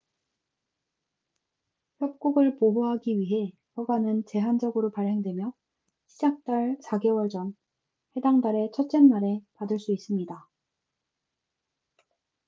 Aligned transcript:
협곡을 1.99 2.57
보호하기 2.57 3.19
위해 3.19 3.51
허가는 3.77 4.25
제한적으로 4.25 4.89
발행되며 4.89 5.53
시작 6.07 6.43
달 6.43 6.75
4개월 6.81 7.29
전 7.29 7.55
해당 8.17 8.41
달의 8.41 8.71
첫째 8.73 8.99
날에 8.99 9.41
받을 9.53 9.77
수 9.77 9.91
있습니다 9.93 10.49